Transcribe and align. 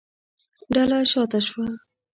ډله 0.73 0.99
شا 1.11 1.23
ته 1.31 1.39
شوه. 1.47 1.67